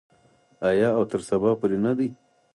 آیا 0.69 0.89
او 0.97 1.03
تر 1.11 1.21
سبا 1.29 1.51
پورې 1.59 1.77
نه 1.85 1.91
دی؟ 1.97 2.07